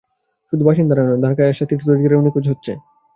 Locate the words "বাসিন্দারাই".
0.65-1.05